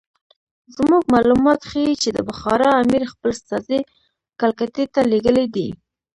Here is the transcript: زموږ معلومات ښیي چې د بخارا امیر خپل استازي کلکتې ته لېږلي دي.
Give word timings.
زموږ 0.75 1.03
معلومات 1.13 1.59
ښیي 1.69 1.93
چې 2.03 2.09
د 2.13 2.19
بخارا 2.29 2.69
امیر 2.81 3.03
خپل 3.11 3.29
استازي 3.35 3.79
کلکتې 4.41 4.83
ته 4.93 5.01
لېږلي 5.11 5.45
دي. 5.55 5.69